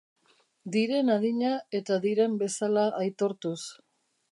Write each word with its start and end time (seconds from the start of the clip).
Diren 0.75 1.11
adina 1.15 1.51
eta 1.81 1.99
diren 2.07 2.39
bezala 2.41 2.89
aitortuz. 3.05 3.57